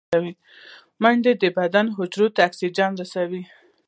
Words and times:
منډه 1.01 1.31
د 1.43 1.45
بدن 1.57 1.85
حجرو 1.97 2.27
ته 2.35 2.39
اکسیجن 2.47 2.91
رسوي 3.01 3.43